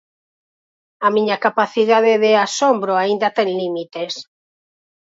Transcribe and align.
A 1.05 1.07
miña 1.15 1.41
capacidade 1.45 2.13
de 2.23 2.31
asombro 2.45 2.93
aínda 3.03 3.33
ten 3.37 3.49
límites. 3.61 4.13